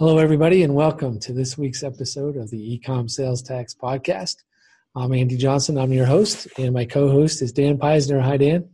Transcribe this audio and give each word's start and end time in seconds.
Hello, 0.00 0.16
everybody, 0.16 0.62
and 0.62 0.74
welcome 0.74 1.20
to 1.20 1.34
this 1.34 1.58
week's 1.58 1.82
episode 1.82 2.38
of 2.38 2.48
the 2.48 2.56
Ecom 2.56 3.10
Sales 3.10 3.42
Tax 3.42 3.74
Podcast. 3.74 4.36
I'm 4.96 5.12
Andy 5.12 5.36
Johnson. 5.36 5.76
I'm 5.76 5.92
your 5.92 6.06
host, 6.06 6.48
and 6.56 6.72
my 6.72 6.86
co 6.86 7.10
host 7.10 7.42
is 7.42 7.52
Dan 7.52 7.76
Peisner. 7.76 8.18
Hi, 8.18 8.38
Dan. 8.38 8.70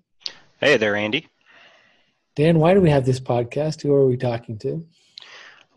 Hey 0.61 0.77
there, 0.77 0.95
Andy. 0.95 1.27
Dan, 2.37 2.61
why 2.61 2.75
do 2.75 2.81
we 2.81 2.91
have 2.91 3.05
this 3.05 3.19
podcast? 3.19 3.83
Who 3.83 3.93
are 3.93 4.07
we 4.07 4.17
talking 4.17 4.57
to? 4.59 4.87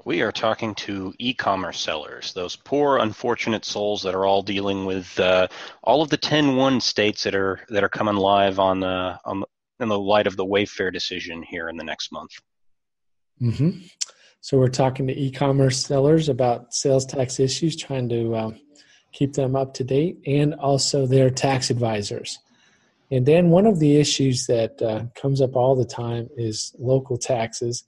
We 0.05 0.21
are 0.21 0.31
talking 0.31 0.75
to 0.75 1.15
e-commerce 1.17 1.79
sellers, 1.79 2.31
those 2.33 2.55
poor, 2.55 2.99
unfortunate 2.99 3.65
souls 3.65 4.03
that 4.03 4.13
are 4.13 4.27
all 4.27 4.43
dealing 4.43 4.85
with 4.85 5.19
uh, 5.19 5.47
all 5.81 6.03
of 6.03 6.11
the 6.11 6.17
10-1 6.19 6.79
states 6.79 7.23
that 7.23 7.33
are 7.33 7.59
that 7.69 7.83
are 7.83 7.89
coming 7.89 8.17
live 8.17 8.59
on 8.59 8.81
the 8.81 9.19
on 9.25 9.39
the, 9.39 9.47
in 9.79 9.89
the 9.89 9.97
light 9.97 10.27
of 10.27 10.37
the 10.37 10.45
Wayfair 10.45 10.93
decision 10.93 11.41
here 11.41 11.69
in 11.69 11.75
the 11.75 11.83
next 11.83 12.11
month. 12.11 12.33
Mm-hmm. 13.41 13.79
So 14.41 14.57
we're 14.57 14.69
talking 14.69 15.07
to 15.07 15.19
e-commerce 15.19 15.85
sellers 15.85 16.29
about 16.29 16.73
sales 16.73 17.05
tax 17.05 17.39
issues, 17.39 17.75
trying 17.75 18.07
to 18.09 18.35
uh, 18.35 18.51
keep 19.11 19.33
them 19.33 19.55
up 19.55 19.73
to 19.75 19.83
date, 19.83 20.17
and 20.25 20.53
also 20.55 21.05
their 21.05 21.29
tax 21.29 21.69
advisors. 21.69 22.39
And 23.11 23.25
then 23.25 23.49
one 23.49 23.65
of 23.65 23.79
the 23.79 23.97
issues 23.97 24.45
that 24.47 24.81
uh, 24.81 25.05
comes 25.19 25.41
up 25.41 25.55
all 25.55 25.75
the 25.75 25.85
time 25.85 26.29
is 26.37 26.73
local 26.79 27.17
taxes, 27.17 27.83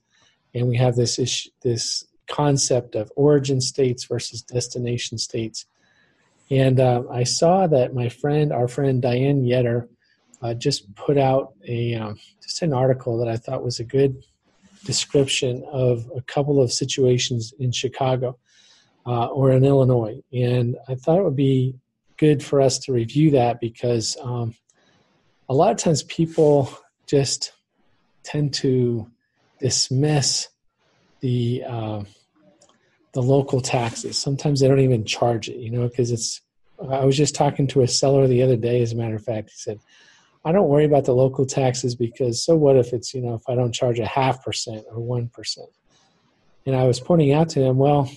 and 0.54 0.68
we 0.68 0.76
have 0.76 0.94
this 0.94 1.18
issue, 1.18 1.50
this 1.62 2.04
concept 2.28 2.94
of 2.96 3.10
origin 3.16 3.60
states 3.60 4.04
versus 4.04 4.42
destination 4.42 5.18
states. 5.18 5.64
And 6.50 6.80
uh, 6.80 7.04
I 7.10 7.24
saw 7.24 7.66
that 7.68 7.94
my 7.94 8.08
friend, 8.08 8.52
our 8.52 8.68
friend 8.68 9.00
Diane 9.00 9.42
Yetter, 9.42 9.88
uh, 10.42 10.54
just 10.54 10.94
put 10.96 11.16
out 11.16 11.54
a 11.66 11.94
um, 11.94 12.18
just 12.42 12.62
an 12.62 12.74
article 12.74 13.16
that 13.18 13.28
I 13.28 13.36
thought 13.36 13.64
was 13.64 13.80
a 13.80 13.84
good 13.84 14.22
description 14.84 15.64
of 15.70 16.10
a 16.16 16.22
couple 16.22 16.60
of 16.60 16.72
situations 16.72 17.52
in 17.58 17.72
Chicago 17.72 18.38
uh, 19.06 19.26
or 19.26 19.50
in 19.50 19.64
Illinois. 19.64 20.20
And 20.32 20.76
I 20.88 20.94
thought 20.94 21.18
it 21.18 21.24
would 21.24 21.36
be 21.36 21.74
good 22.16 22.42
for 22.42 22.60
us 22.60 22.78
to 22.80 22.92
review 22.92 23.30
that 23.32 23.60
because 23.60 24.16
um, 24.22 24.54
a 25.48 25.54
lot 25.54 25.70
of 25.70 25.76
times 25.76 26.02
people 26.04 26.72
just 27.06 27.52
tend 28.22 28.54
to 28.54 29.10
dismiss 29.60 30.48
the 31.20 31.64
uh, 31.66 32.02
the 33.12 33.22
local 33.22 33.60
taxes. 33.60 34.18
Sometimes 34.18 34.60
they 34.60 34.68
don't 34.68 34.80
even 34.80 35.04
charge 35.04 35.48
it, 35.48 35.56
you 35.56 35.70
know, 35.70 35.88
because 35.88 36.10
it's. 36.10 36.40
I 36.90 37.04
was 37.04 37.16
just 37.16 37.34
talking 37.34 37.68
to 37.68 37.82
a 37.82 37.88
seller 37.88 38.26
the 38.26 38.42
other 38.42 38.56
day. 38.56 38.82
As 38.82 38.92
a 38.92 38.96
matter 38.96 39.14
of 39.14 39.24
fact, 39.24 39.50
he 39.50 39.56
said, 39.56 39.78
I 40.44 40.52
don't 40.52 40.68
worry 40.68 40.84
about 40.84 41.04
the 41.04 41.14
local 41.14 41.46
taxes 41.46 41.94
because 41.94 42.44
so 42.44 42.56
what 42.56 42.76
if 42.76 42.92
it's, 42.92 43.14
you 43.14 43.20
know, 43.22 43.34
if 43.34 43.42
I 43.48 43.54
don't 43.54 43.72
charge 43.72 44.00
a 44.00 44.06
half 44.06 44.44
percent 44.44 44.84
or 44.90 44.98
1%? 44.98 45.58
And 46.66 46.76
I 46.76 46.84
was 46.84 47.00
pointing 47.00 47.32
out 47.32 47.48
to 47.50 47.60
him, 47.60 47.76
well, 47.76 48.10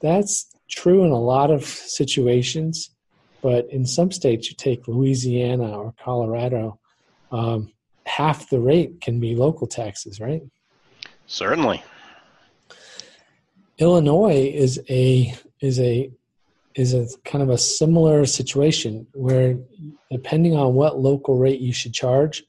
that's 0.00 0.46
true 0.70 1.04
in 1.04 1.12
a 1.12 1.20
lot 1.20 1.50
of 1.50 1.64
situations, 1.64 2.90
but 3.42 3.70
in 3.70 3.86
some 3.86 4.10
states, 4.10 4.48
you 4.48 4.56
take 4.56 4.88
Louisiana 4.88 5.78
or 5.78 5.94
Colorado, 6.02 6.78
um, 7.30 7.72
half 8.04 8.48
the 8.50 8.60
rate 8.60 9.00
can 9.00 9.20
be 9.20 9.34
local 9.34 9.66
taxes, 9.66 10.20
right? 10.20 10.42
Certainly. 11.26 11.82
Illinois 13.78 14.50
is 14.54 14.80
a 14.88 15.34
is 15.60 15.78
a 15.80 16.10
is 16.76 16.94
a 16.94 17.06
kind 17.24 17.42
of 17.42 17.50
a 17.50 17.58
similar 17.58 18.26
situation 18.26 19.06
where 19.14 19.58
depending 20.10 20.56
on 20.56 20.74
what 20.74 20.98
local 20.98 21.38
rate 21.38 21.60
you 21.60 21.72
should 21.72 21.94
charge 21.94 22.44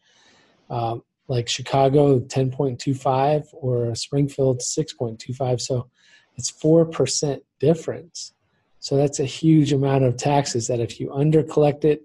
um, 0.70 1.02
like 1.28 1.47
chicago 1.47 2.20
10.25 2.20 3.48
or 3.53 3.95
springfield 3.95 4.59
6.25 4.59 5.61
so 5.61 5.89
it's 6.38 6.52
4% 6.52 7.42
difference. 7.59 8.33
So 8.80 8.95
that's 8.95 9.20
a 9.20 9.25
huge 9.25 9.73
amount 9.73 10.03
of 10.03 10.17
taxes 10.17 10.67
that 10.67 10.80
if 10.80 11.00
you 11.00 11.11
under 11.11 11.44
collect 11.44 11.83
it 11.83 12.03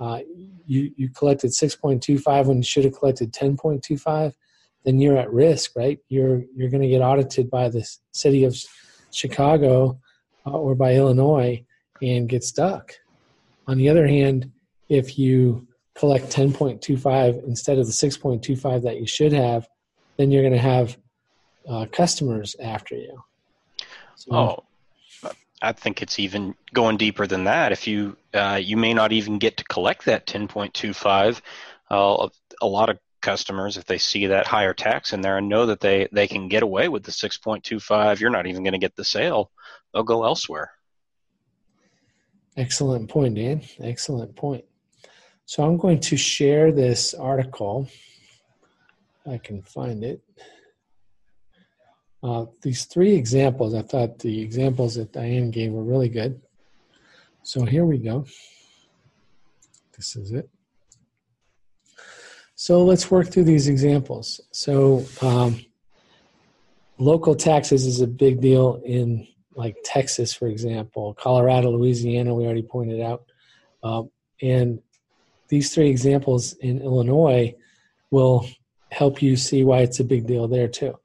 uh, 0.00 0.20
you, 0.66 0.92
you 0.96 1.08
collected 1.10 1.50
6.25 1.50 2.46
when 2.46 2.56
you 2.58 2.62
should 2.62 2.84
have 2.84 2.98
collected 2.98 3.32
10.25 3.32 4.34
then 4.84 4.98
you're 4.98 5.16
at 5.16 5.32
risk 5.32 5.72
right? 5.76 5.98
You're 6.08 6.42
you're 6.54 6.70
going 6.70 6.82
to 6.82 6.88
get 6.88 7.02
audited 7.02 7.50
by 7.50 7.68
the 7.68 7.88
city 8.12 8.44
of 8.44 8.56
chicago 9.12 9.98
uh, 10.46 10.50
or 10.50 10.74
by 10.74 10.94
Illinois 10.94 11.64
and 12.02 12.28
get 12.28 12.44
stuck. 12.44 12.94
On 13.66 13.76
the 13.76 13.88
other 13.88 14.06
hand, 14.06 14.50
if 14.88 15.18
you 15.18 15.66
collect 15.94 16.26
10.25 16.26 17.44
instead 17.46 17.78
of 17.78 17.86
the 17.86 17.92
6.25 17.92 18.82
that 18.82 18.98
you 18.98 19.06
should 19.06 19.32
have, 19.32 19.68
then 20.16 20.30
you're 20.30 20.42
going 20.42 20.54
to 20.54 20.58
have 20.58 20.96
uh, 21.68 21.86
customers 21.92 22.56
after 22.60 22.94
you. 22.94 23.22
So, 24.16 24.34
oh, 24.34 24.64
I 25.62 25.72
think 25.72 26.02
it's 26.02 26.18
even 26.18 26.54
going 26.72 26.96
deeper 26.96 27.26
than 27.26 27.44
that. 27.44 27.72
If 27.72 27.86
you 27.86 28.16
uh, 28.32 28.60
you 28.62 28.76
may 28.76 28.94
not 28.94 29.12
even 29.12 29.38
get 29.38 29.56
to 29.58 29.64
collect 29.64 30.04
that 30.06 30.26
10.25. 30.26 31.40
Uh, 31.90 32.28
a 32.62 32.66
lot 32.66 32.88
of 32.88 32.98
customers, 33.20 33.76
if 33.76 33.84
they 33.84 33.98
see 33.98 34.26
that 34.26 34.46
higher 34.46 34.74
tax 34.74 35.12
in 35.12 35.20
there 35.20 35.38
and 35.38 35.48
know 35.48 35.66
that 35.66 35.80
they 35.80 36.08
they 36.12 36.26
can 36.26 36.48
get 36.48 36.62
away 36.62 36.88
with 36.88 37.04
the 37.04 37.12
6.25, 37.12 38.20
you're 38.20 38.30
not 38.30 38.46
even 38.46 38.62
going 38.62 38.72
to 38.72 38.78
get 38.78 38.96
the 38.96 39.04
sale 39.04 39.50
they'll 39.92 40.02
go 40.02 40.24
elsewhere. 40.24 40.70
Excellent 42.56 43.08
point, 43.08 43.36
Dan. 43.36 43.62
Excellent 43.80 44.34
point. 44.36 44.64
So 45.46 45.64
I'm 45.64 45.76
going 45.76 46.00
to 46.00 46.16
share 46.16 46.72
this 46.72 47.14
article. 47.14 47.88
I 49.26 49.38
can 49.38 49.62
find 49.62 50.04
it. 50.04 50.22
Uh, 52.22 52.46
these 52.60 52.84
three 52.84 53.14
examples, 53.14 53.74
I 53.74 53.82
thought 53.82 54.18
the 54.18 54.42
examples 54.42 54.94
that 54.96 55.12
Diane 55.12 55.50
gave 55.50 55.72
were 55.72 55.82
really 55.82 56.08
good. 56.08 56.40
So 57.42 57.64
here 57.64 57.86
we 57.86 57.98
go. 57.98 58.26
This 59.96 60.16
is 60.16 60.32
it. 60.32 60.48
So 62.60 62.84
let's 62.84 63.10
work 63.10 63.28
through 63.28 63.44
these 63.44 63.68
examples. 63.68 64.38
So 64.52 65.06
um, 65.22 65.64
local 66.98 67.34
taxes 67.34 67.86
is 67.86 68.02
a 68.02 68.06
big 68.06 68.42
deal 68.42 68.82
in 68.84 69.26
like 69.54 69.76
Texas, 69.82 70.34
for 70.34 70.46
example, 70.46 71.14
Colorado, 71.14 71.70
Louisiana, 71.70 72.34
we 72.34 72.44
already 72.44 72.62
pointed 72.62 73.00
out. 73.00 73.24
Um, 73.82 74.10
and 74.42 74.78
these 75.48 75.74
three 75.74 75.88
examples 75.88 76.52
in 76.52 76.82
Illinois 76.82 77.54
will 78.10 78.46
help 78.90 79.22
you 79.22 79.36
see 79.36 79.64
why 79.64 79.78
it's 79.78 80.00
a 80.00 80.04
big 80.04 80.26
deal 80.26 80.46
there 80.46 80.68
too. 80.68 80.98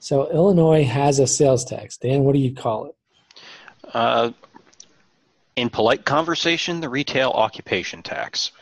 So 0.00 0.30
Illinois 0.30 0.84
has 0.84 1.18
a 1.18 1.26
sales 1.26 1.64
tax. 1.64 1.96
Dan, 1.96 2.24
what 2.24 2.34
do 2.34 2.40
you 2.40 2.54
call 2.54 2.88
it? 2.88 2.94
Uh, 3.94 4.32
in 5.56 5.70
polite 5.70 6.04
conversation, 6.04 6.82
the 6.82 6.90
retail 6.90 7.30
occupation 7.30 8.02
tax. 8.02 8.52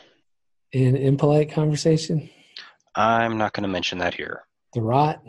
In 0.73 0.95
impolite 0.95 1.51
conversation? 1.51 2.29
I'm 2.95 3.37
not 3.37 3.53
going 3.53 3.61
to 3.61 3.69
mention 3.69 3.99
that 3.99 4.15
here. 4.15 4.41
The 4.73 4.81
rot? 4.81 5.23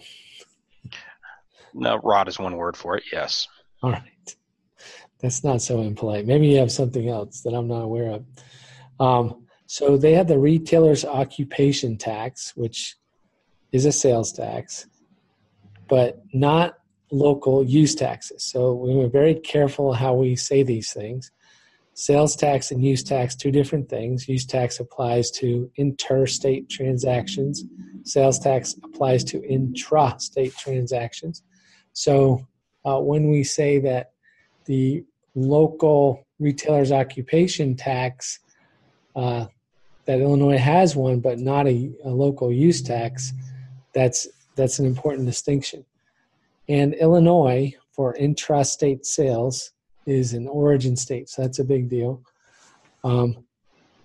No, 1.74 1.98
rot 1.98 2.28
is 2.28 2.38
one 2.38 2.56
word 2.56 2.76
for 2.76 2.96
it, 2.96 3.04
yes. 3.12 3.46
All 3.82 3.92
right. 3.92 4.36
That's 5.20 5.44
not 5.44 5.60
so 5.60 5.82
impolite. 5.82 6.26
Maybe 6.26 6.48
you 6.48 6.58
have 6.58 6.72
something 6.72 7.08
else 7.08 7.42
that 7.42 7.52
I'm 7.52 7.68
not 7.68 7.82
aware 7.82 8.10
of. 8.10 8.24
Um, 8.98 9.46
so 9.66 9.98
they 9.98 10.14
have 10.14 10.28
the 10.28 10.38
retailer's 10.38 11.04
occupation 11.04 11.98
tax, 11.98 12.54
which 12.56 12.96
is 13.70 13.84
a 13.84 13.92
sales 13.92 14.32
tax, 14.32 14.86
but 15.88 16.22
not 16.32 16.78
local 17.10 17.64
use 17.64 17.94
taxes. 17.94 18.44
So 18.44 18.74
we 18.74 18.94
were 18.94 19.08
very 19.08 19.34
careful 19.34 19.92
how 19.92 20.14
we 20.14 20.36
say 20.36 20.62
these 20.62 20.92
things. 20.92 21.30
Sales 21.94 22.34
tax 22.34 22.70
and 22.70 22.84
use 22.84 23.02
tax, 23.02 23.34
two 23.34 23.50
different 23.50 23.88
things. 23.88 24.28
Use 24.28 24.44
tax 24.44 24.80
applies 24.80 25.30
to 25.32 25.70
interstate 25.76 26.68
transactions. 26.68 27.64
Sales 28.04 28.38
tax 28.38 28.74
applies 28.82 29.22
to 29.24 29.42
intra-state 29.44 30.54
transactions. 30.56 31.42
So 31.92 32.46
uh, 32.84 32.98
when 32.98 33.30
we 33.30 33.44
say 33.44 33.78
that 33.78 34.12
the 34.64 35.04
local 35.34 36.24
retailer's 36.38 36.92
occupation 36.92 37.76
tax 37.76 38.40
uh, 39.16 39.46
that 40.06 40.20
Illinois 40.20 40.58
has 40.58 40.94
one, 40.96 41.20
but 41.20 41.38
not 41.38 41.66
a, 41.66 41.90
a, 42.04 42.10
local 42.10 42.52
use 42.52 42.82
tax. 42.82 43.32
That's 43.94 44.28
that's 44.56 44.78
an 44.78 44.86
important 44.86 45.26
distinction. 45.26 45.84
And 46.68 46.94
Illinois 46.94 47.74
for 47.92 48.14
intrastate 48.14 49.04
sales 49.04 49.72
is 50.06 50.32
an 50.32 50.48
origin 50.48 50.96
state, 50.96 51.28
so 51.28 51.42
that's 51.42 51.58
a 51.58 51.64
big 51.64 51.88
deal. 51.88 52.22
Um, 53.02 53.44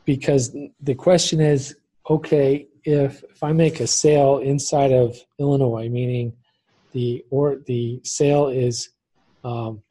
because 0.06 0.56
the 0.82 0.96
question 0.96 1.40
is, 1.40 1.76
okay, 2.10 2.68
if 2.84 3.24
if 3.30 3.44
I 3.44 3.54
make 3.54 3.80
a 3.80 3.88
sale 3.88 4.40
inside 4.40 4.92
of 4.92 5.18
Illinois, 5.40 5.90
meaning 5.90 6.34
the 6.92 7.24
or 7.30 7.58
the 7.68 8.02
sale 8.04 8.48
is 8.48 8.90
um, 9.44 9.82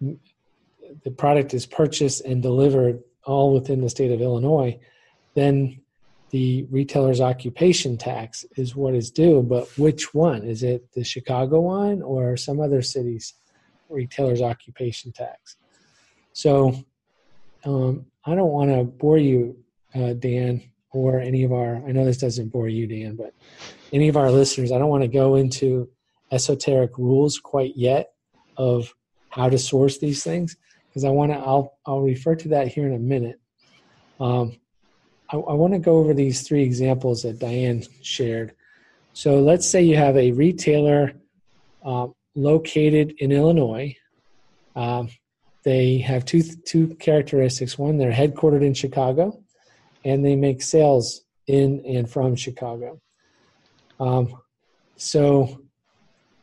the 0.00 1.10
product 1.16 1.54
is 1.54 1.66
purchased 1.66 2.22
and 2.22 2.42
delivered 2.42 3.02
all 3.24 3.54
within 3.54 3.80
the 3.80 3.88
state 3.88 4.10
of 4.10 4.20
Illinois, 4.20 4.78
then 5.34 5.80
the 6.30 6.66
retailer's 6.70 7.20
occupation 7.20 7.96
tax 7.96 8.44
is 8.56 8.74
what 8.74 8.94
is 8.94 9.10
due, 9.10 9.42
but 9.42 9.68
which 9.78 10.14
one? 10.14 10.42
Is 10.42 10.62
it 10.62 10.90
the 10.92 11.04
Chicago 11.04 11.60
one 11.60 12.02
or 12.02 12.36
some 12.36 12.60
other 12.60 12.82
city's 12.82 13.34
retailer's 13.92 14.42
occupation 14.42 15.12
tax? 15.12 15.56
So 16.32 16.74
um, 17.64 18.06
I 18.24 18.34
don't 18.34 18.50
want 18.50 18.70
to 18.70 18.84
bore 18.84 19.18
you, 19.18 19.56
uh, 19.94 20.14
Dan, 20.14 20.62
or 20.90 21.20
any 21.20 21.44
of 21.44 21.52
our, 21.52 21.76
I 21.76 21.92
know 21.92 22.04
this 22.04 22.18
doesn't 22.18 22.48
bore 22.48 22.68
you, 22.68 22.86
Dan, 22.86 23.16
but 23.16 23.32
any 23.92 24.08
of 24.08 24.16
our 24.16 24.30
listeners, 24.30 24.72
I 24.72 24.78
don't 24.78 24.88
want 24.88 25.02
to 25.02 25.08
go 25.08 25.36
into 25.36 25.88
esoteric 26.30 26.98
rules 26.98 27.38
quite 27.38 27.76
yet 27.76 28.12
of 28.56 28.94
how 29.30 29.48
to 29.48 29.58
source 29.58 29.98
these 29.98 30.22
things 30.22 30.56
because 30.88 31.04
I 31.04 31.10
want 31.10 31.32
to, 31.32 31.38
I'll, 31.38 31.78
I'll 31.86 32.02
refer 32.02 32.34
to 32.36 32.48
that 32.48 32.68
here 32.68 32.86
in 32.86 32.94
a 32.94 32.98
minute. 32.98 33.40
Um, 34.20 34.58
I, 35.30 35.36
I 35.36 35.54
want 35.54 35.72
to 35.72 35.78
go 35.78 35.96
over 35.96 36.14
these 36.14 36.42
three 36.42 36.62
examples 36.62 37.22
that 37.22 37.38
Diane 37.38 37.82
shared. 38.02 38.54
So 39.14 39.40
let's 39.40 39.68
say 39.68 39.82
you 39.82 39.96
have 39.96 40.16
a 40.16 40.32
retailer 40.32 41.12
uh, 41.84 42.08
located 42.34 43.14
in 43.18 43.32
Illinois. 43.32 43.96
Um, 44.74 45.08
they 45.64 45.98
have 45.98 46.24
two 46.24 46.42
two 46.42 46.94
characteristics. 46.96 47.78
One, 47.78 47.96
they're 47.96 48.12
headquartered 48.12 48.64
in 48.64 48.74
Chicago, 48.74 49.42
and 50.04 50.24
they 50.24 50.36
make 50.36 50.62
sales 50.62 51.22
in 51.46 51.84
and 51.86 52.10
from 52.10 52.34
Chicago. 52.34 53.00
Um, 54.00 54.34
so, 54.96 55.62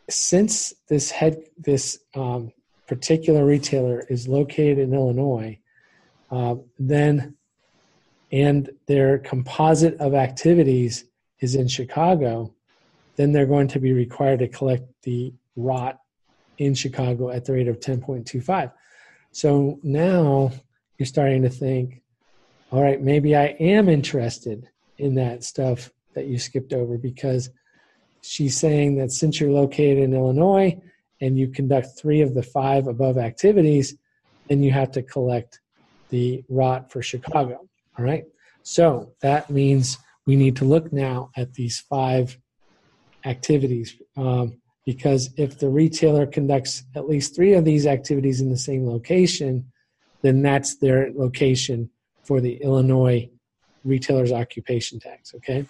since 0.09 0.73
this 0.87 1.11
head 1.11 1.43
this 1.57 1.99
um, 2.15 2.51
particular 2.87 3.45
retailer 3.45 4.01
is 4.09 4.27
located 4.27 4.79
in 4.79 4.93
Illinois, 4.93 5.59
uh, 6.31 6.55
then 6.77 7.35
and 8.31 8.69
their 8.87 9.17
composite 9.17 9.95
of 9.99 10.13
activities 10.13 11.05
is 11.39 11.55
in 11.55 11.67
Chicago, 11.67 12.53
then 13.15 13.31
they're 13.31 13.45
going 13.45 13.67
to 13.67 13.79
be 13.79 13.91
required 13.91 14.39
to 14.39 14.47
collect 14.47 14.83
the 15.03 15.33
ROT 15.55 15.99
in 16.57 16.73
Chicago 16.73 17.29
at 17.29 17.45
the 17.45 17.53
rate 17.53 17.67
of 17.67 17.79
10.25. 17.79 18.71
So 19.31 19.79
now 19.83 20.51
you're 20.97 21.05
starting 21.05 21.41
to 21.43 21.49
think, 21.49 22.01
all 22.71 22.83
right, 22.83 23.01
maybe 23.01 23.35
I 23.35 23.55
am 23.59 23.89
interested 23.89 24.69
in 24.97 25.15
that 25.15 25.43
stuff 25.43 25.91
that 26.13 26.27
you 26.27 26.37
skipped 26.37 26.73
over 26.73 26.97
because 26.97 27.49
she's 28.21 28.57
saying 28.57 28.97
that 28.97 29.11
since 29.11 29.39
you're 29.39 29.51
located 29.51 29.99
in 29.99 30.13
Illinois 30.13 30.79
and 31.21 31.37
you 31.37 31.47
conduct 31.47 31.97
three 31.97 32.21
of 32.21 32.33
the 32.33 32.43
five 32.43 32.87
above 32.87 33.17
activities, 33.17 33.95
then 34.47 34.61
you 34.61 34.71
have 34.71 34.91
to 34.91 35.01
collect 35.01 35.61
the 36.09 36.43
ROT 36.49 36.91
for 36.91 37.01
Chicago. 37.01 37.67
All 37.97 38.05
right. 38.05 38.25
So 38.63 39.13
that 39.21 39.49
means 39.49 39.97
we 40.25 40.35
need 40.35 40.55
to 40.57 40.65
look 40.65 40.91
now 40.91 41.31
at 41.35 41.53
these 41.53 41.79
five 41.79 42.37
activities 43.25 43.95
um, 44.17 44.59
because 44.89 45.29
if 45.37 45.59
the 45.59 45.69
retailer 45.69 46.25
conducts 46.25 46.83
at 46.95 47.07
least 47.07 47.35
three 47.35 47.53
of 47.53 47.63
these 47.63 47.85
activities 47.85 48.41
in 48.41 48.49
the 48.49 48.57
same 48.57 48.87
location, 48.87 49.71
then 50.23 50.41
that's 50.41 50.77
their 50.77 51.11
location 51.13 51.91
for 52.23 52.41
the 52.41 52.55
Illinois 52.55 53.29
retailer's 53.83 54.31
occupation 54.31 54.99
tax. 54.99 55.35
Okay. 55.35 55.63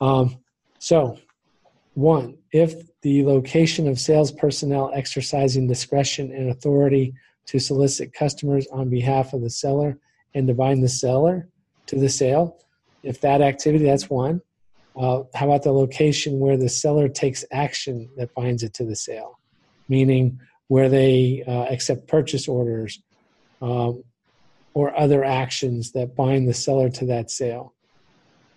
Um, 0.00 0.38
so, 0.78 1.18
one, 1.92 2.38
if 2.50 2.72
the 3.02 3.26
location 3.26 3.86
of 3.86 4.00
sales 4.00 4.32
personnel 4.32 4.90
exercising 4.94 5.66
discretion 5.66 6.32
and 6.32 6.48
authority 6.48 7.12
to 7.44 7.58
solicit 7.58 8.14
customers 8.14 8.66
on 8.72 8.88
behalf 8.88 9.34
of 9.34 9.42
the 9.42 9.50
seller 9.50 9.98
and 10.34 10.48
to 10.48 10.54
bind 10.54 10.82
the 10.82 10.88
seller 10.88 11.46
to 11.88 11.96
the 11.96 12.08
sale. 12.08 12.56
If 13.02 13.20
that 13.20 13.42
activity, 13.42 13.84
that's 13.84 14.08
one. 14.08 14.40
Uh, 14.96 15.22
how 15.34 15.46
about 15.46 15.62
the 15.62 15.72
location 15.72 16.38
where 16.38 16.56
the 16.56 16.68
seller 16.68 17.08
takes 17.08 17.44
action 17.52 18.08
that 18.16 18.34
binds 18.34 18.62
it 18.62 18.74
to 18.74 18.84
the 18.84 18.96
sale? 18.96 19.38
Meaning 19.88 20.40
where 20.68 20.88
they 20.88 21.42
uh, 21.46 21.64
accept 21.64 22.06
purchase 22.06 22.48
orders 22.48 23.02
um, 23.60 24.04
or 24.74 24.96
other 24.98 25.24
actions 25.24 25.92
that 25.92 26.14
bind 26.14 26.48
the 26.48 26.54
seller 26.54 26.88
to 26.88 27.06
that 27.06 27.30
sale. 27.30 27.74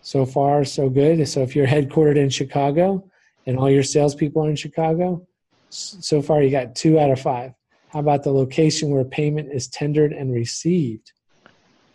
So 0.02 0.26
far, 0.26 0.64
so 0.66 0.90
good. 0.90 1.28
So 1.28 1.42
if 1.42 1.56
you're 1.56 1.68
headquartered 1.68 2.18
in 2.18 2.30
Chicago 2.30 3.10
and 3.46 3.58
all 3.58 3.70
your 3.70 3.84
salespeople 3.84 4.46
are 4.46 4.50
in 4.50 4.56
Chicago, 4.56 5.26
so 5.70 6.22
far 6.22 6.44
you 6.44 6.52
got 6.52 6.76
two 6.76 7.00
out 7.00 7.10
of 7.10 7.20
five. 7.20 7.54
How 7.90 8.00
about 8.00 8.24
the 8.24 8.32
location 8.32 8.90
where 8.90 9.06
payment 9.06 9.52
is 9.52 9.68
tendered 9.68 10.14
and 10.14 10.32
received? 10.34 11.12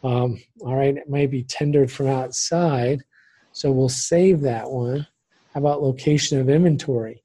Um, 0.03 0.41
all 0.61 0.77
right, 0.77 0.97
it 0.97 1.09
may 1.09 1.27
be 1.27 1.43
tendered 1.43 1.91
from 1.91 2.07
outside, 2.07 3.03
so 3.59 3.73
we'll 3.73 3.89
save 3.89 4.43
that 4.43 4.71
one. 4.71 5.05
How 5.53 5.59
about 5.59 5.83
location 5.83 6.39
of 6.39 6.49
inventory? 6.49 7.25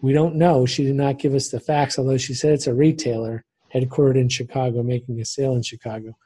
We 0.00 0.14
don't 0.14 0.36
know. 0.36 0.64
She 0.64 0.84
did 0.84 0.94
not 0.94 1.18
give 1.18 1.34
us 1.34 1.50
the 1.50 1.60
facts, 1.60 1.98
although 1.98 2.16
she 2.16 2.32
said 2.32 2.54
it's 2.54 2.66
a 2.66 2.72
retailer 2.72 3.44
headquartered 3.74 4.16
in 4.16 4.30
Chicago 4.30 4.82
making 4.82 5.20
a 5.20 5.24
sale 5.26 5.54
in 5.54 5.60
Chicago. 5.60 6.16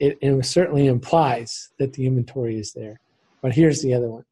It, 0.00 0.16
it 0.22 0.42
certainly 0.46 0.86
implies 0.86 1.68
that 1.78 1.92
the 1.92 2.06
inventory 2.06 2.58
is 2.58 2.72
there. 2.72 2.98
But 3.42 3.52
here's 3.52 3.82
the 3.82 3.92
other 3.92 4.08
one. 4.08 4.24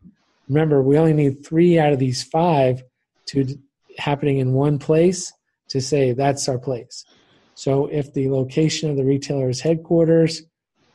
Remember, 0.48 0.80
we 0.80 0.96
only 0.96 1.12
need 1.12 1.44
three 1.44 1.78
out 1.78 1.92
of 1.92 1.98
these 1.98 2.22
five 2.22 2.82
to 3.26 3.58
happening 3.98 4.38
in 4.38 4.54
one 4.54 4.78
place 4.78 5.34
to 5.68 5.82
say 5.82 6.12
that's 6.12 6.48
our 6.48 6.58
place. 6.58 7.04
So 7.56 7.88
if 7.88 8.14
the 8.14 8.30
location 8.30 8.88
of 8.88 8.96
the 8.96 9.04
retailer's 9.04 9.60
headquarters 9.60 10.40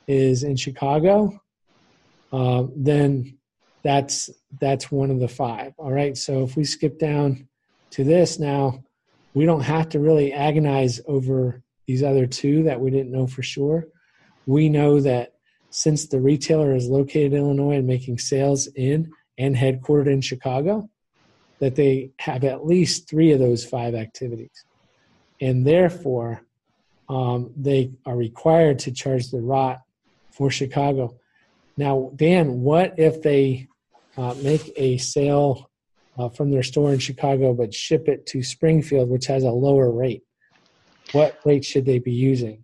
is 0.07 0.41
in 0.41 0.55
Chicago, 0.55 1.39
uh, 2.33 2.63
then 2.75 3.37
that's 3.83 4.29
that's 4.59 4.91
one 4.91 5.11
of 5.11 5.19
the 5.19 5.27
five. 5.27 5.73
All 5.77 5.91
right. 5.91 6.15
So 6.17 6.43
if 6.43 6.55
we 6.55 6.63
skip 6.63 6.99
down 6.99 7.47
to 7.91 8.03
this 8.03 8.39
now, 8.39 8.83
we 9.33 9.45
don't 9.45 9.61
have 9.61 9.89
to 9.89 9.99
really 9.99 10.33
agonize 10.33 10.99
over 11.07 11.63
these 11.87 12.03
other 12.03 12.27
two 12.27 12.63
that 12.63 12.79
we 12.79 12.91
didn't 12.91 13.11
know 13.11 13.27
for 13.27 13.43
sure. 13.43 13.87
We 14.45 14.69
know 14.69 14.99
that 15.01 15.33
since 15.69 16.07
the 16.07 16.19
retailer 16.19 16.75
is 16.75 16.89
located 16.89 17.33
in 17.33 17.39
Illinois 17.39 17.77
and 17.77 17.87
making 17.87 18.17
sales 18.17 18.67
in 18.67 19.11
and 19.37 19.55
headquartered 19.55 20.11
in 20.11 20.21
Chicago, 20.21 20.89
that 21.59 21.75
they 21.75 22.11
have 22.19 22.43
at 22.43 22.65
least 22.65 23.09
three 23.09 23.31
of 23.31 23.39
those 23.39 23.63
five 23.63 23.95
activities. 23.95 24.65
And 25.39 25.65
therefore, 25.65 26.43
um, 27.09 27.51
they 27.55 27.91
are 28.05 28.15
required 28.15 28.79
to 28.79 28.91
charge 28.91 29.29
the 29.29 29.41
ROT 29.41 29.79
for 30.31 30.49
Chicago. 30.49 31.17
Now, 31.77 32.11
Dan, 32.15 32.61
what 32.61 32.95
if 32.97 33.21
they 33.21 33.67
uh, 34.17 34.35
make 34.41 34.73
a 34.75 34.97
sale 34.97 35.69
uh, 36.17 36.29
from 36.29 36.51
their 36.51 36.63
store 36.63 36.93
in 36.93 36.99
Chicago 36.99 37.53
but 37.53 37.73
ship 37.73 38.07
it 38.07 38.25
to 38.27 38.43
Springfield, 38.43 39.09
which 39.09 39.25
has 39.27 39.43
a 39.43 39.51
lower 39.51 39.91
rate? 39.91 40.23
What 41.11 41.39
rate 41.45 41.65
should 41.65 41.85
they 41.85 41.99
be 41.99 42.11
using? 42.11 42.63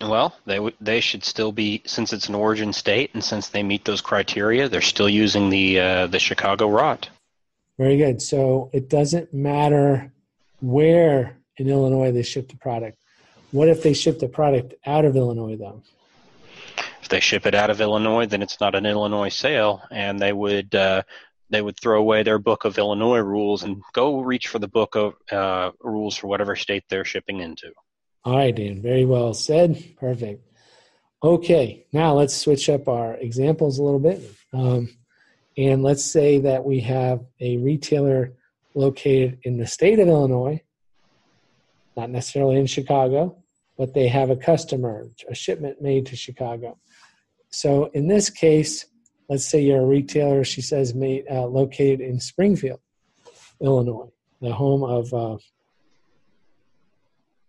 Well, 0.00 0.34
they 0.46 0.56
w- 0.56 0.76
they 0.80 1.00
should 1.00 1.24
still 1.24 1.52
be 1.52 1.82
since 1.84 2.12
it's 2.12 2.28
an 2.28 2.34
origin 2.34 2.72
state 2.72 3.10
and 3.14 3.22
since 3.22 3.48
they 3.48 3.62
meet 3.62 3.84
those 3.84 4.00
criteria, 4.00 4.68
they're 4.68 4.80
still 4.80 5.08
using 5.08 5.50
the 5.50 5.78
uh, 5.78 6.06
the 6.06 6.18
Chicago 6.18 6.68
ROT. 6.68 7.08
Very 7.78 7.96
good. 7.96 8.22
So 8.22 8.70
it 8.72 8.88
doesn't 8.88 9.34
matter 9.34 10.12
where 10.60 11.36
in 11.56 11.68
Illinois 11.68 12.12
they 12.12 12.22
ship 12.22 12.48
the 12.48 12.56
product. 12.56 12.98
What 13.50 13.68
if 13.68 13.82
they 13.82 13.94
ship 13.94 14.18
the 14.18 14.28
product 14.28 14.74
out 14.86 15.04
of 15.04 15.16
Illinois, 15.16 15.56
though? 15.56 15.82
If 17.04 17.10
they 17.10 17.20
ship 17.20 17.44
it 17.44 17.54
out 17.54 17.68
of 17.68 17.82
Illinois, 17.82 18.24
then 18.24 18.40
it's 18.40 18.62
not 18.62 18.74
an 18.74 18.86
Illinois 18.86 19.28
sale, 19.28 19.82
and 19.90 20.18
they 20.18 20.32
would 20.32 20.74
uh, 20.74 21.02
they 21.50 21.60
would 21.60 21.78
throw 21.78 22.00
away 22.00 22.22
their 22.22 22.38
book 22.38 22.64
of 22.64 22.78
Illinois 22.78 23.18
rules 23.18 23.62
and 23.62 23.82
go 23.92 24.22
reach 24.22 24.48
for 24.48 24.58
the 24.58 24.68
book 24.68 24.96
of 24.96 25.12
uh, 25.30 25.72
rules 25.82 26.16
for 26.16 26.28
whatever 26.28 26.56
state 26.56 26.82
they're 26.88 27.04
shipping 27.04 27.40
into. 27.40 27.72
All 28.24 28.38
right, 28.38 28.56
Dan. 28.56 28.80
Very 28.80 29.04
well 29.04 29.34
said. 29.34 29.84
Perfect. 29.98 30.48
Okay, 31.22 31.84
now 31.92 32.14
let's 32.14 32.34
switch 32.34 32.70
up 32.70 32.88
our 32.88 33.16
examples 33.16 33.78
a 33.78 33.82
little 33.82 34.00
bit. 34.00 34.22
Um, 34.54 34.88
and 35.58 35.82
let's 35.82 36.06
say 36.06 36.40
that 36.40 36.64
we 36.64 36.80
have 36.80 37.20
a 37.38 37.58
retailer 37.58 38.32
located 38.72 39.40
in 39.42 39.58
the 39.58 39.66
state 39.66 39.98
of 39.98 40.08
Illinois, 40.08 40.62
not 41.98 42.08
necessarily 42.08 42.56
in 42.56 42.64
Chicago, 42.64 43.43
but 43.76 43.94
they 43.94 44.08
have 44.08 44.30
a 44.30 44.36
customer, 44.36 45.08
a 45.28 45.34
shipment 45.34 45.82
made 45.82 46.06
to 46.06 46.16
Chicago. 46.16 46.78
So 47.50 47.90
in 47.94 48.08
this 48.08 48.30
case, 48.30 48.86
let's 49.28 49.46
say 49.46 49.60
you're 49.62 49.80
a 49.80 49.86
retailer, 49.86 50.44
she 50.44 50.60
says, 50.60 50.94
made, 50.94 51.24
uh, 51.30 51.46
located 51.46 52.00
in 52.00 52.20
Springfield, 52.20 52.80
Illinois, 53.60 54.10
the 54.40 54.52
home 54.52 54.82
of 54.82 55.12
uh, 55.14 55.36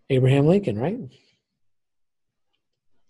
Abraham 0.10 0.48
Lincoln, 0.48 0.78
right? 0.80 1.00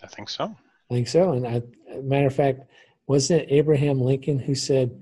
I 0.03 0.07
think 0.07 0.29
so. 0.29 0.55
I 0.89 0.93
think 0.93 1.07
so. 1.07 1.31
And 1.33 1.47
I, 1.47 1.61
matter 2.01 2.27
of 2.27 2.35
fact, 2.35 2.61
wasn't 3.07 3.43
it 3.43 3.51
Abraham 3.51 4.01
Lincoln 4.01 4.39
who 4.39 4.55
said, 4.55 4.99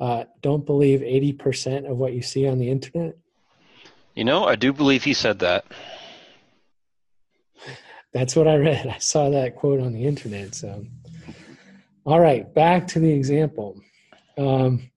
uh, 0.00 0.24
"Don't 0.42 0.64
believe 0.64 1.02
eighty 1.02 1.32
percent 1.32 1.86
of 1.86 1.96
what 1.96 2.12
you 2.12 2.22
see 2.22 2.46
on 2.46 2.58
the 2.58 2.70
internet"? 2.70 3.16
You 4.14 4.24
know, 4.24 4.44
I 4.44 4.56
do 4.56 4.72
believe 4.72 5.04
he 5.04 5.14
said 5.14 5.38
that. 5.40 5.64
That's 8.18 8.34
what 8.34 8.48
I 8.48 8.56
read. 8.56 8.88
I 8.88 8.98
saw 8.98 9.30
that 9.30 9.54
quote 9.54 9.78
on 9.78 9.92
the 9.92 10.04
internet. 10.04 10.52
So 10.52 10.84
All 12.04 12.18
right, 12.18 12.52
back 12.52 12.88
to 12.88 12.98
the 12.98 13.12
example. 13.12 13.80
Um, 14.36 14.90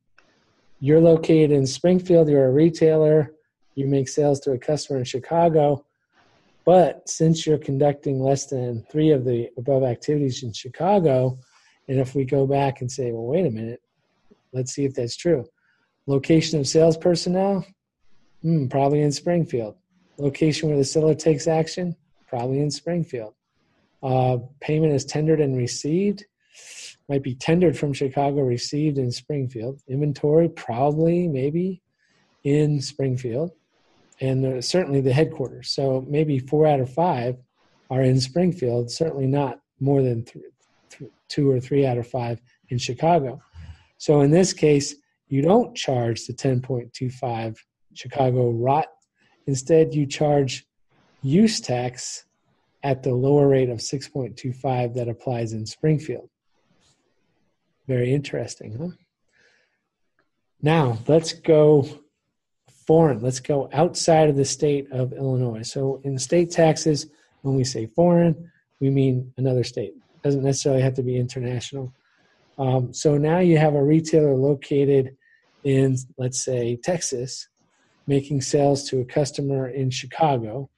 you're 0.80 1.00
located 1.00 1.52
in 1.52 1.68
Springfield, 1.68 2.30
you're 2.30 2.48
a 2.48 2.52
retailer, 2.52 3.36
you 3.76 3.86
make 3.86 4.10
sales 4.10 4.40
to 4.40 4.54
a 4.54 4.58
customer 4.58 4.98
in 4.98 5.06
Chicago, 5.06 5.86
but 6.66 7.08
since 7.08 7.46
you're 7.46 7.60
conducting 7.60 8.24
less 8.24 8.48
than 8.48 8.88
three 8.92 9.12
of 9.12 9.24
the 9.24 9.50
above 9.56 9.84
activities 9.84 10.42
in 10.42 10.52
Chicago, 10.52 11.38
and 11.88 12.00
if 12.00 12.16
we 12.16 12.26
go 12.26 12.48
back 12.48 12.82
and 12.82 12.92
say, 12.92 13.12
well, 13.12 13.28
wait 13.28 13.46
a 13.46 13.52
minute, 13.52 13.84
let's 14.52 14.74
see 14.74 14.84
if 14.84 14.96
that's 14.96 15.16
true. 15.16 15.46
Location 16.08 16.60
of 16.60 16.68
sales 16.68 16.98
personnel, 16.98 17.68
hmm, 18.42 18.66
probably 18.66 19.04
in 19.04 19.12
Springfield. 19.12 19.76
Location 20.18 20.70
where 20.70 20.78
the 20.80 20.84
seller 20.84 21.14
takes 21.14 21.48
action, 21.48 21.96
probably 22.32 22.62
in 22.62 22.72
Springfield. 22.72 23.34
Uh, 24.02 24.38
payment 24.62 24.94
is 24.94 25.06
tendered 25.06 25.42
and 25.42 25.58
received, 25.58 26.26
might 27.10 27.22
be 27.22 27.36
tendered 27.36 27.78
from 27.78 27.94
Chicago, 27.94 28.42
received 28.42 28.98
in 28.98 29.12
Springfield. 29.12 29.82
Inventory, 29.88 30.48
probably, 30.48 31.28
maybe 31.28 31.82
in 32.44 32.82
Springfield 32.82 33.52
and 34.22 34.64
certainly 34.64 35.02
the 35.02 35.12
headquarters. 35.12 35.70
So 35.70 36.06
maybe 36.08 36.40
four 36.40 36.68
out 36.68 36.80
of 36.80 36.94
five 36.94 37.38
are 37.90 38.04
in 38.04 38.22
Springfield, 38.22 38.90
certainly 38.90 39.28
not 39.28 39.60
more 39.80 40.02
than 40.02 40.24
th- 40.24 40.46
th- 40.92 41.12
two 41.28 41.50
or 41.50 41.60
three 41.60 41.86
out 41.86 41.98
of 41.98 42.08
five 42.08 42.40
in 42.70 42.78
Chicago. 42.78 43.42
So 43.98 44.22
in 44.22 44.32
this 44.32 44.54
case, 44.54 44.96
you 45.28 45.42
don't 45.42 45.76
charge 45.76 46.26
the 46.26 46.34
10.25 46.34 47.58
Chicago 47.94 48.52
ROT. 48.52 48.88
Instead, 49.48 49.94
you 49.94 50.06
charge 50.06 50.66
use 51.22 51.60
tax 51.60 52.26
at 52.84 53.04
the 53.04 53.14
lower 53.14 53.48
rate 53.48 53.70
of 53.70 53.80
6.25 53.80 54.96
that 54.96 55.08
applies 55.08 55.54
in 55.54 55.66
Springfield. 55.66 56.30
Very 57.88 58.14
interesting, 58.14 58.78
huh? 58.78 58.96
Now, 60.62 61.00
let's 61.08 61.34
go 61.34 61.88
foreign. 62.86 63.22
Let's 63.22 63.40
go 63.40 63.70
outside 63.74 64.30
of 64.30 64.36
the 64.36 64.46
state 64.46 64.92
of 64.92 65.14
Illinois. 65.14 65.64
So 65.64 66.02
in 66.04 66.18
state 66.20 66.52
taxes, 66.52 67.08
when 67.42 67.56
we 67.56 67.64
say 67.64 67.88
foreign, 67.88 68.52
we 68.80 68.90
mean 68.90 69.34
another 69.38 69.64
state. 69.64 69.94
It 69.94 70.24
doesn't 70.24 70.44
necessarily 70.44 70.82
have 70.82 70.96
to 70.96 71.04
be 71.04 71.18
international. 71.18 71.94
Um, 72.58 72.94
so 72.94 73.18
now 73.18 73.40
you 73.40 73.58
have 73.58 73.76
a 73.76 73.84
retailer 73.84 74.36
located 74.36 75.16
in, 75.64 75.98
let's 76.18 76.44
say, 76.44 76.78
Texas, 76.84 77.48
making 78.08 78.42
sales 78.42 78.88
to 78.90 79.00
a 79.00 79.06
customer 79.06 79.70
in 79.70 79.90
Chicago. 79.90 80.70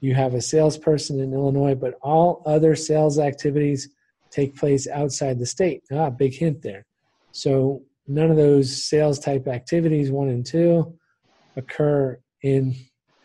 You 0.00 0.14
have 0.14 0.34
a 0.34 0.40
salesperson 0.40 1.20
in 1.20 1.32
Illinois, 1.32 1.74
but 1.74 1.94
all 2.02 2.42
other 2.46 2.76
sales 2.76 3.18
activities 3.18 3.88
take 4.30 4.56
place 4.56 4.86
outside 4.86 5.38
the 5.38 5.46
state. 5.46 5.82
Ah, 5.92 6.10
big 6.10 6.34
hint 6.34 6.62
there. 6.62 6.84
So 7.32 7.82
none 8.06 8.30
of 8.30 8.36
those 8.36 8.84
sales 8.84 9.18
type 9.18 9.48
activities, 9.48 10.10
one 10.10 10.28
and 10.28 10.44
two, 10.44 10.96
occur 11.56 12.18
in 12.42 12.76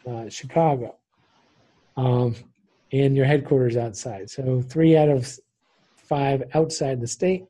uh, 0.08 0.30
Chicago, 0.30 0.98
um, 1.96 2.36
and 2.92 3.16
your 3.16 3.26
headquarters 3.26 3.78
outside. 3.78 4.30
So 4.30 4.62
three 4.62 4.98
out 4.98 5.10
of 5.10 5.40
five 5.96 6.44
outside 6.54 7.00
the 7.00 7.08
state. 7.08 7.46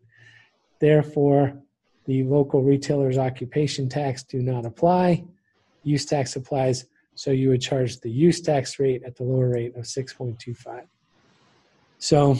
Therefore, 0.80 1.58
the 2.06 2.24
local 2.24 2.62
retailer's 2.62 3.18
occupation 3.18 3.88
tax 3.88 4.24
do 4.24 4.42
not 4.42 4.66
apply. 4.66 5.24
Use 5.84 6.06
tax 6.06 6.36
applies, 6.36 6.86
so 7.16 7.32
you 7.32 7.50
would 7.50 7.62
charge 7.62 8.00
the 8.00 8.10
use 8.10 8.42
tax 8.42 8.80
rate 8.80 9.04
at 9.04 9.16
the 9.16 9.24
lower 9.24 9.50
rate 9.50 9.76
of 9.76 9.84
6.25. 9.84 10.84
So 12.00 12.38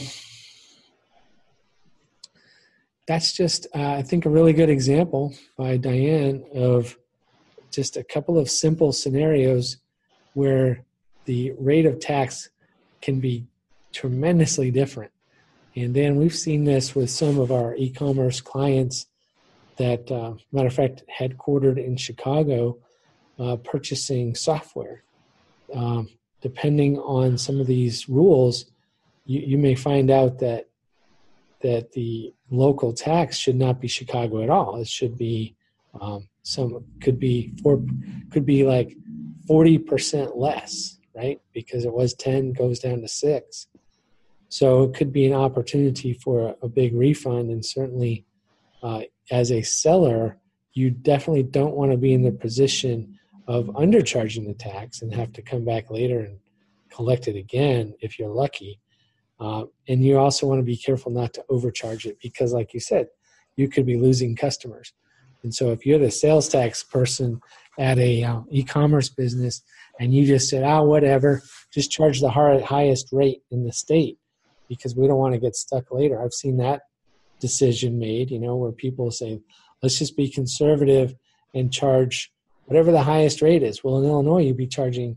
that's 3.06 3.32
just, 3.32 3.66
uh, 3.74 3.92
I 3.92 4.02
think, 4.02 4.26
a 4.26 4.30
really 4.30 4.52
good 4.52 4.70
example 4.70 5.34
by 5.56 5.76
Diane 5.76 6.44
of 6.54 6.96
just 7.70 7.96
a 7.96 8.04
couple 8.04 8.38
of 8.38 8.50
simple 8.50 8.92
scenarios 8.92 9.78
where 10.34 10.84
the 11.24 11.52
rate 11.58 11.86
of 11.86 12.00
tax 12.00 12.50
can 13.00 13.20
be 13.20 13.46
tremendously 13.92 14.70
different. 14.70 15.12
And 15.76 15.94
then 15.94 16.16
we've 16.16 16.34
seen 16.34 16.64
this 16.64 16.94
with 16.94 17.10
some 17.10 17.38
of 17.38 17.50
our 17.50 17.74
e 17.74 17.90
commerce 17.90 18.40
clients 18.40 19.06
that, 19.76 20.10
uh, 20.10 20.34
matter 20.52 20.68
of 20.68 20.74
fact, 20.74 21.02
headquartered 21.18 21.84
in 21.84 21.96
Chicago, 21.96 22.78
uh, 23.38 23.56
purchasing 23.56 24.34
software. 24.34 25.02
Um, 25.74 26.08
depending 26.40 26.98
on 26.98 27.38
some 27.38 27.60
of 27.60 27.66
these 27.66 28.08
rules, 28.08 28.66
you, 29.24 29.40
you 29.40 29.58
may 29.58 29.74
find 29.74 30.10
out 30.10 30.38
that 30.40 30.68
that 31.62 31.92
the 31.92 32.34
local 32.50 32.92
tax 32.92 33.38
should 33.38 33.56
not 33.56 33.80
be 33.80 33.88
Chicago 33.88 34.42
at 34.42 34.50
all. 34.50 34.76
It 34.76 34.86
should 34.86 35.16
be 35.16 35.56
um, 35.98 36.28
some 36.42 36.84
could 37.00 37.18
be 37.18 37.54
four 37.62 37.82
could 38.30 38.46
be 38.46 38.64
like 38.64 38.96
40% 39.48 40.36
less 40.36 40.98
right 41.14 41.40
because 41.52 41.84
it 41.84 41.92
was 41.92 42.14
10 42.14 42.52
goes 42.52 42.78
down 42.78 43.00
to 43.00 43.08
6 43.08 43.66
so 44.48 44.84
it 44.84 44.94
could 44.94 45.12
be 45.12 45.26
an 45.26 45.32
opportunity 45.32 46.12
for 46.12 46.54
a, 46.62 46.68
big 46.68 46.94
refund 46.94 47.50
and 47.50 47.64
certainly 47.64 48.24
uh, 48.82 49.02
as 49.30 49.50
a 49.50 49.62
seller 49.62 50.38
you 50.72 50.90
definitely 50.90 51.42
don't 51.42 51.74
want 51.74 51.92
to 51.92 51.96
be 51.96 52.12
in 52.12 52.22
the 52.22 52.32
position 52.32 53.18
of 53.46 53.66
undercharging 53.66 54.46
the 54.46 54.54
tax 54.54 55.02
and 55.02 55.14
have 55.14 55.32
to 55.32 55.42
come 55.42 55.64
back 55.64 55.90
later 55.90 56.20
and 56.20 56.38
collect 56.90 57.28
it 57.28 57.36
again 57.36 57.94
if 58.00 58.18
you're 58.18 58.28
lucky 58.28 58.80
uh, 59.40 59.64
and 59.88 60.04
you 60.04 60.18
also 60.18 60.46
want 60.46 60.58
to 60.58 60.64
be 60.64 60.76
careful 60.76 61.10
not 61.10 61.32
to 61.34 61.44
overcharge 61.48 62.06
it 62.06 62.16
because 62.22 62.52
like 62.52 62.72
you 62.72 62.80
said 62.80 63.06
you 63.56 63.68
could 63.68 63.84
be 63.84 63.96
losing 63.96 64.34
customers 64.36 64.92
and 65.44 65.54
so 65.54 65.70
if 65.70 65.84
you're 65.84 65.98
the 65.98 66.10
sales 66.10 66.48
tax 66.48 66.82
person 66.82 67.40
at 67.78 67.98
a 67.98 68.24
uh, 68.24 68.40
e-commerce 68.50 69.08
business 69.08 69.62
and 70.00 70.12
you 70.12 70.26
just 70.26 70.48
said, 70.48 70.64
"Ah, 70.64 70.82
whatever, 70.82 71.42
just 71.72 71.92
charge 71.92 72.20
the 72.20 72.30
highest 72.30 73.08
rate 73.12 73.42
in 73.50 73.64
the 73.64 73.72
state 73.72 74.18
because 74.68 74.96
we 74.96 75.06
don't 75.06 75.18
want 75.18 75.34
to 75.34 75.40
get 75.40 75.54
stuck 75.54 75.92
later." 75.92 76.20
I've 76.20 76.32
seen 76.32 76.56
that 76.58 76.82
decision 77.40 77.98
made, 77.98 78.30
you 78.30 78.40
know, 78.40 78.56
where 78.56 78.72
people 78.72 79.10
say, 79.10 79.40
"Let's 79.82 79.98
just 79.98 80.16
be 80.16 80.28
conservative 80.30 81.14
and 81.54 81.72
charge 81.72 82.32
whatever 82.66 82.92
the 82.92 83.02
highest 83.02 83.42
rate 83.42 83.62
is." 83.62 83.82
Well, 83.82 83.98
in 83.98 84.04
Illinois, 84.04 84.42
you'd 84.42 84.56
be 84.56 84.66
charging 84.66 85.16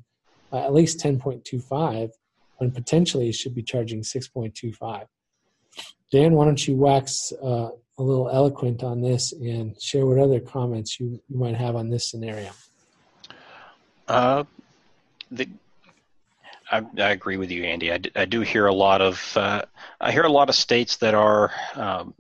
uh, 0.52 0.60
at 0.60 0.74
least 0.74 1.00
10.25 1.00 2.12
when 2.58 2.72
potentially 2.72 3.28
you 3.28 3.34
should 3.34 3.54
be 3.54 3.64
charging 3.64 4.02
6.25. 4.02 5.06
Dan, 6.12 6.34
why 6.34 6.46
don't 6.46 6.68
you 6.68 6.76
wax 6.76 7.34
uh, 7.44 7.70
a 7.98 8.04
little 8.04 8.30
eloquent 8.30 8.84
on 8.84 9.02
this 9.02 9.34
and 9.34 9.80
share 9.82 10.06
what 10.06 10.20
other 10.20 10.40
comments 10.40 11.00
you, 11.00 11.22
you 11.28 11.38
might 11.38 11.56
have 11.56 11.76
on 11.76 11.90
this 11.90 12.10
scenario. 12.10 12.50
Uh, 14.08 14.46
the, 15.32 15.50
I, 16.72 16.82
I, 16.98 17.10
agree 17.10 17.38
with 17.38 17.52
you, 17.52 17.66
Andy. 17.66 17.92
I, 17.92 18.00
I 18.16 18.26
do 18.26 18.42
hear 18.42 18.68
a 18.68 18.74
lot 18.74 19.02
of 19.02 19.36
uh, 19.36 19.64
I 20.00 20.14
hear 20.14 20.24
a 20.24 20.32
lot 20.32 20.48
of 20.48 20.56
states 20.56 20.98
that 20.98 21.14
are 21.14 21.52
um, 21.76 22.14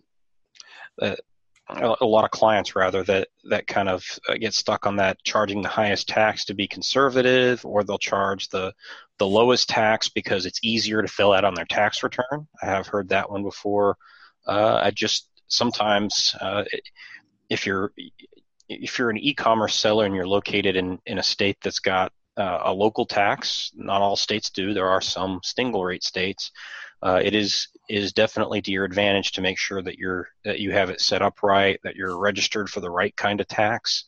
a 1.69 2.05
lot 2.05 2.23
of 2.23 2.31
clients 2.31 2.75
rather 2.75 3.03
that 3.03 3.27
that 3.49 3.67
kind 3.67 3.89
of 3.89 4.03
uh, 4.29 4.35
get 4.35 4.53
stuck 4.53 4.85
on 4.85 4.95
that 4.97 5.21
charging 5.23 5.61
the 5.61 5.67
highest 5.67 6.07
tax 6.07 6.45
to 6.45 6.53
be 6.53 6.67
conservative, 6.67 7.65
or 7.65 7.83
they'll 7.83 7.97
charge 7.97 8.47
the 8.49 8.73
the 9.19 9.27
lowest 9.27 9.67
tax 9.67 10.07
because 10.07 10.45
it's 10.45 10.59
easier 10.63 11.01
to 11.01 11.07
fill 11.07 11.33
out 11.33 11.43
on 11.43 11.55
their 11.55 11.65
tax 11.65 12.03
return. 12.03 12.47
I 12.61 12.67
have 12.67 12.87
heard 12.87 13.09
that 13.09 13.29
one 13.29 13.43
before. 13.43 13.97
Uh, 14.45 14.79
I 14.81 14.91
just 14.91 15.29
sometimes 15.47 16.35
uh, 16.39 16.63
if 17.49 17.65
you're 17.65 17.91
if 18.69 18.97
you're 18.97 19.09
an 19.09 19.17
e-commerce 19.17 19.75
seller 19.75 20.05
and 20.05 20.15
you're 20.15 20.27
located 20.27 20.75
in, 20.75 20.99
in 21.05 21.17
a 21.17 21.23
state 21.23 21.57
that's 21.61 21.79
got 21.79 22.11
uh, 22.35 22.59
a 22.65 22.73
local 22.73 23.05
tax, 23.05 23.71
not 23.75 24.01
all 24.01 24.15
states 24.15 24.49
do. 24.49 24.73
There 24.73 24.89
are 24.89 25.01
some 25.01 25.39
single 25.43 25.83
rate 25.83 26.03
states. 26.03 26.51
Uh, 27.01 27.21
it 27.23 27.35
is 27.35 27.67
is 27.89 28.11
definitely 28.11 28.61
to 28.61 28.71
your 28.71 28.83
advantage 28.83 29.31
to 29.31 29.41
make 29.41 29.57
sure 29.57 29.81
that 29.81 29.97
you're 29.97 30.29
that 30.43 30.59
you 30.59 30.71
have 30.71 30.89
it 30.89 30.99
set 31.01 31.21
up 31.21 31.43
right, 31.43 31.79
that 31.83 31.95
you're 31.95 32.17
registered 32.17 32.69
for 32.69 32.79
the 32.79 32.89
right 32.89 33.15
kind 33.15 33.39
of 33.39 33.47
tax. 33.47 34.05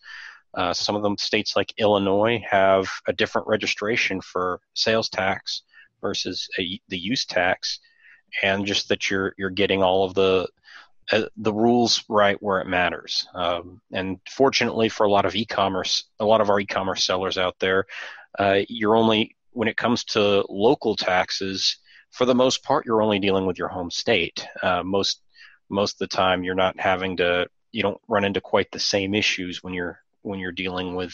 Uh, 0.56 0.74
some 0.74 0.96
of 0.96 1.04
them 1.04 1.18
states 1.18 1.56
like 1.56 1.74
Illinois 1.78 2.44
have 2.50 2.88
a 3.08 3.14
different 3.14 3.48
registration 3.48 4.20
for 4.20 4.60
sales 4.74 5.08
tax 5.10 5.62
versus 6.02 6.50
a, 6.58 6.80
the 6.90 6.98
use 6.98 7.26
tax, 7.26 7.80
and 8.42 8.66
just 8.66 8.90
that 8.90 9.10
you're 9.10 9.34
you're 9.38 9.52
getting 9.52 9.84
all 9.84 10.04
of 10.04 10.16
the 10.16 10.48
uh, 11.12 11.24
the 11.38 11.54
rules 11.54 12.04
right 12.10 12.42
where 12.42 12.62
it 12.62 12.68
matters. 12.68 13.28
Um, 13.34 13.82
and 13.92 14.20
fortunately 14.30 14.90
for 14.90 15.06
a 15.06 15.12
lot 15.12 15.26
of 15.26 15.36
e-commerce, 15.36 16.06
a 16.20 16.26
lot 16.26 16.42
of 16.42 16.50
our 16.50 16.60
e-commerce 16.60 17.04
sellers 17.04 17.38
out 17.38 17.58
there, 17.60 17.86
uh, 18.38 18.60
you're 18.68 18.96
only 18.96 19.36
when 19.52 19.68
it 19.68 19.78
comes 19.78 20.04
to 20.04 20.46
local 20.50 20.96
taxes, 20.96 21.78
for 22.12 22.26
the 22.26 22.36
most 22.36 22.64
part, 22.64 22.86
you're 22.86 23.02
only 23.02 23.20
dealing 23.20 23.46
with 23.46 23.58
your 23.58 23.68
home 23.68 23.92
state. 23.92 24.46
Uh, 24.62 24.84
most 24.84 25.22
most 25.70 25.94
of 25.94 26.10
the 26.10 26.16
time, 26.16 26.44
you're 26.44 26.56
not 26.56 26.80
having 26.80 27.18
to. 27.18 27.48
You 27.72 27.84
don't 27.84 28.02
run 28.08 28.26
into 28.26 28.42
quite 28.42 28.72
the 28.72 28.80
same 28.80 29.14
issues 29.14 29.64
when 29.64 29.74
you're 29.74 30.00
when 30.22 30.40
you're 30.40 30.52
dealing 30.52 30.96
with 30.96 31.14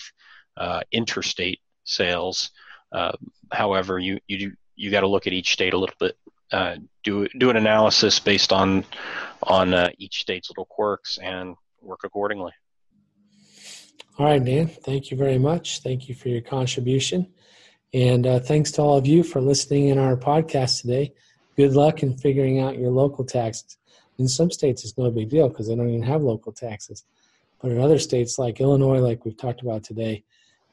uh, 0.58 0.82
interstate 0.92 1.60
sales. 1.84 2.52
Uh, 2.92 3.12
however, 3.52 4.00
you 4.00 4.20
you 4.28 4.38
do, 4.38 4.52
you 4.75 4.92
got 4.92 5.02
to 5.02 5.08
look 5.08 5.28
at 5.28 5.34
each 5.34 5.54
state 5.54 5.74
a 5.74 5.78
little 5.78 5.96
bit. 6.00 6.18
Uh, 6.52 6.78
do 7.04 7.28
do 7.38 7.50
an 7.50 7.58
analysis 7.58 8.20
based 8.20 8.54
on 8.54 8.86
on 9.44 9.74
uh, 9.74 9.90
each 9.98 10.22
state's 10.22 10.50
little 10.50 10.66
quirks 10.66 11.18
and 11.18 11.56
work 11.82 12.02
accordingly. 12.04 12.54
All 14.18 14.28
right, 14.28 14.44
Dan. 14.44 14.68
Thank 14.68 15.12
you 15.12 15.18
very 15.18 15.38
much. 15.38 15.82
Thank 15.82 16.08
you 16.08 16.16
for 16.16 16.30
your 16.30 16.42
contribution. 16.42 17.34
And 17.96 18.28
uh, 18.28 18.40
thanks 18.42 18.72
to 18.72 18.82
all 18.82 18.98
of 18.98 19.08
you 19.08 19.24
for 19.24 19.40
listening 19.40 19.88
in 19.88 19.98
our 19.98 20.18
podcast 20.18 20.82
today. 20.82 21.14
Good 21.56 21.72
luck 21.72 22.04
in 22.04 22.18
figuring 22.18 22.60
out 22.60 22.78
your 22.78 22.92
local 22.92 23.24
taxes. 23.24 23.78
In 24.18 24.28
some 24.28 24.52
states, 24.52 24.84
it's 24.84 24.98
no 24.98 25.10
big 25.10 25.30
deal 25.30 25.48
because 25.48 25.70
they 25.70 25.78
don't 25.78 25.88
even 25.88 26.04
have 26.04 26.22
local 26.22 26.52
taxes. 26.52 27.06
But 27.62 27.72
in 27.72 27.80
other 27.80 27.98
states 27.98 28.38
like 28.38 28.60
Illinois, 28.60 29.00
like 29.00 29.24
we've 29.24 29.38
talked 29.38 29.62
about 29.62 29.86
today, 29.86 30.25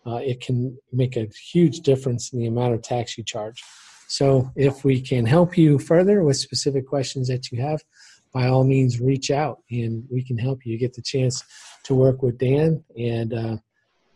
uh, 0.05 0.17
it 0.17 0.41
can 0.41 0.77
make 0.93 1.17
a 1.17 1.29
huge 1.53 1.83
difference 1.83 2.33
in 2.33 2.41
the 2.41 2.47
amount 2.47 2.75
of 2.75 2.83
tax 2.83 3.17
you 3.17 3.23
charge. 3.23 3.63
So 4.09 4.51
if 4.57 4.85
we 4.85 5.01
can 5.01 5.25
help 5.25 5.57
you 5.57 5.79
further 5.79 6.25
with 6.25 6.39
specific 6.39 6.89
questions 6.89 7.29
that 7.29 7.53
you 7.53 7.63
have, 7.63 7.85
by 8.33 8.49
all 8.49 8.65
means 8.65 9.01
reach 9.01 9.31
out 9.31 9.61
and 9.71 10.05
we 10.11 10.25
can 10.25 10.39
help 10.39 10.67
you 10.67 10.77
get 10.77 10.95
the 10.95 11.03
chance 11.03 11.45
to 11.85 11.95
work 11.95 12.21
with 12.21 12.37
Dan. 12.39 12.83
And 12.99 13.33
uh, 13.33 13.57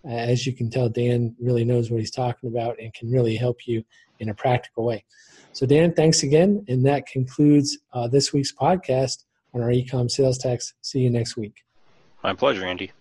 as 0.08 0.46
you 0.46 0.52
can 0.52 0.70
tell, 0.70 0.88
Dan 0.88 1.34
really 1.40 1.64
knows 1.64 1.90
what 1.90 2.00
he's 2.00 2.10
talking 2.10 2.48
about 2.48 2.78
and 2.80 2.92
can 2.94 3.10
really 3.10 3.36
help 3.36 3.66
you 3.66 3.84
in 4.18 4.28
a 4.28 4.34
practical 4.34 4.84
way. 4.84 5.04
So, 5.52 5.66
Dan, 5.66 5.94
thanks 5.94 6.22
again. 6.22 6.64
And 6.68 6.84
that 6.86 7.06
concludes 7.06 7.78
uh, 7.92 8.08
this 8.08 8.32
week's 8.32 8.52
podcast 8.52 9.24
on 9.54 9.62
our 9.62 9.70
ecom 9.70 10.10
sales 10.10 10.38
tax. 10.38 10.74
See 10.82 11.00
you 11.00 11.10
next 11.10 11.36
week. 11.36 11.64
My 12.22 12.34
pleasure, 12.34 12.64
Andy. 12.66 12.92